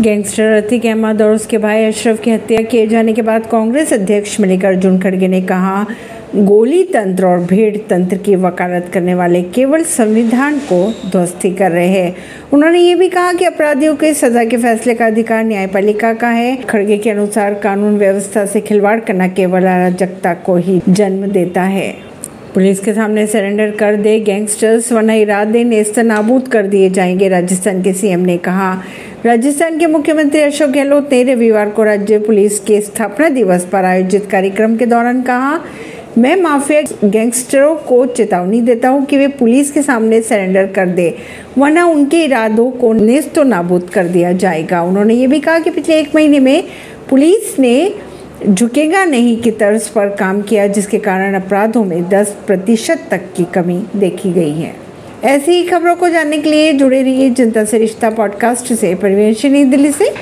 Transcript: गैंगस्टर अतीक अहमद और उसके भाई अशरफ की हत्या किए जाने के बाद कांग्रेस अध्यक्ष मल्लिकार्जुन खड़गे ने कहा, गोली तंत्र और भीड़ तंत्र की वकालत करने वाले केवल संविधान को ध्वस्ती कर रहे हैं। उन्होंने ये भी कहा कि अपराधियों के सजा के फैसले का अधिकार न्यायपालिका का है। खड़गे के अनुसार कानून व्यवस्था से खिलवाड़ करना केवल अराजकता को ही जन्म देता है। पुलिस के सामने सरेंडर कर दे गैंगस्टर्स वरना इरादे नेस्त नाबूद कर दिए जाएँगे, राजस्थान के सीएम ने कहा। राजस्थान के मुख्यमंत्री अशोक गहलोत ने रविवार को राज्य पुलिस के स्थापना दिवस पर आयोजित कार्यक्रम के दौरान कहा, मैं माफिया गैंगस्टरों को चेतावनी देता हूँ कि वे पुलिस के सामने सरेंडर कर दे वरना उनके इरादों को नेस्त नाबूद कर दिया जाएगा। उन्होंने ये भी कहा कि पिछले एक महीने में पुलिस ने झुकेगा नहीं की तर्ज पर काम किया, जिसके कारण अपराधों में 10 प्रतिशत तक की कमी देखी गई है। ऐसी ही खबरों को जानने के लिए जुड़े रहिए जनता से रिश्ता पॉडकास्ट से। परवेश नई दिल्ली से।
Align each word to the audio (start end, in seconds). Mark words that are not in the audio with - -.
गैंगस्टर 0.00 0.52
अतीक 0.52 0.86
अहमद 0.86 1.22
और 1.22 1.30
उसके 1.30 1.58
भाई 1.58 1.84
अशरफ 1.84 2.20
की 2.20 2.30
हत्या 2.30 2.60
किए 2.62 2.86
जाने 2.86 3.12
के 3.12 3.22
बाद 3.22 3.46
कांग्रेस 3.46 3.92
अध्यक्ष 3.92 4.40
मल्लिकार्जुन 4.40 4.98
खड़गे 4.98 5.28
ने 5.28 5.40
कहा, 5.42 5.86
गोली 6.36 6.82
तंत्र 6.84 7.26
और 7.26 7.38
भीड़ 7.38 7.76
तंत्र 7.76 8.16
की 8.16 8.36
वकालत 8.36 8.90
करने 8.94 9.14
वाले 9.14 9.42
केवल 9.42 9.84
संविधान 9.84 10.58
को 10.58 11.10
ध्वस्ती 11.10 11.50
कर 11.54 11.70
रहे 11.70 11.88
हैं। 11.88 12.14
उन्होंने 12.52 12.78
ये 12.78 12.94
भी 12.94 13.08
कहा 13.08 13.32
कि 13.32 13.44
अपराधियों 13.44 13.96
के 13.96 14.14
सजा 14.14 14.44
के 14.44 14.56
फैसले 14.56 14.94
का 14.94 15.06
अधिकार 15.06 15.44
न्यायपालिका 15.44 16.12
का 16.14 16.28
है। 16.28 16.56
खड़गे 16.56 16.98
के 16.98 17.10
अनुसार 17.10 17.54
कानून 17.54 17.98
व्यवस्था 17.98 18.46
से 18.46 18.60
खिलवाड़ 18.60 19.00
करना 19.00 19.28
केवल 19.28 19.60
अराजकता 19.60 20.34
को 20.34 20.56
ही 20.56 20.80
जन्म 20.88 21.26
देता 21.26 21.62
है। 21.62 22.09
पुलिस 22.54 22.80
के 22.80 22.92
सामने 22.92 23.26
सरेंडर 23.26 23.70
कर 23.70 23.96
दे 23.96 24.18
गैंगस्टर्स 24.20 24.92
वरना 24.92 25.14
इरादे 25.14 25.62
नेस्त 25.64 25.98
नाबूद 25.98 26.48
कर 26.48 26.66
दिए 26.66 26.88
जाएँगे, 26.90 27.28
राजस्थान 27.28 27.82
के 27.82 27.92
सीएम 27.92 28.20
ने 28.20 28.36
कहा। 28.38 28.72
राजस्थान 29.26 29.78
के 29.78 29.86
मुख्यमंत्री 29.86 30.40
अशोक 30.40 30.70
गहलोत 30.70 31.12
ने 31.12 31.22
रविवार 31.24 31.70
को 31.70 31.82
राज्य 31.82 32.18
पुलिस 32.18 32.58
के 32.60 32.80
स्थापना 32.80 33.28
दिवस 33.28 33.64
पर 33.64 33.84
आयोजित 33.84 34.26
कार्यक्रम 34.30 34.76
के 34.76 34.86
दौरान 34.86 35.22
कहा, 35.22 35.60
मैं 36.18 36.36
माफिया 36.36 36.82
गैंगस्टरों 37.04 37.74
को 37.76 38.04
चेतावनी 38.06 38.60
देता 38.60 38.88
हूँ 38.88 39.04
कि 39.04 39.16
वे 39.16 39.28
पुलिस 39.28 39.70
के 39.70 39.82
सामने 39.82 40.22
सरेंडर 40.22 40.66
कर 40.66 40.86
दे 40.86 41.14
वरना 41.58 41.84
उनके 41.86 42.24
इरादों 42.24 42.70
को 42.70 42.92
नेस्त 42.92 43.38
नाबूद 43.38 43.90
कर 43.90 44.08
दिया 44.08 44.32
जाएगा। 44.32 44.82
उन्होंने 44.82 45.14
ये 45.14 45.26
भी 45.26 45.40
कहा 45.40 45.58
कि 45.58 45.70
पिछले 45.70 46.00
एक 46.00 46.14
महीने 46.14 46.40
में 46.40 46.64
पुलिस 47.10 47.58
ने 47.58 47.92
झुकेगा 48.48 49.04
नहीं 49.04 49.42
की 49.42 49.50
तर्ज 49.50 49.82
पर 49.82 50.08
काम 50.08 50.42
किया, 50.42 50.66
जिसके 50.66 50.98
कारण 50.98 51.34
अपराधों 51.34 51.84
में 51.84 52.08
10 52.08 52.36
प्रतिशत 52.46 53.00
तक 53.10 53.20
की 53.36 53.44
कमी 53.44 53.86
देखी 53.96 54.32
गई 54.32 54.52
है। 54.52 54.76
ऐसी 55.24 55.52
ही 55.52 55.64
खबरों 55.64 55.96
को 55.96 56.08
जानने 56.08 56.38
के 56.38 56.50
लिए 56.50 56.72
जुड़े 56.72 57.02
रहिए 57.02 57.30
जनता 57.30 57.64
से 57.64 57.78
रिश्ता 57.78 58.10
पॉडकास्ट 58.10 58.72
से। 58.72 58.94
परवेश 58.94 59.46
नई 59.46 59.64
दिल्ली 59.64 59.92
से। 59.92 60.14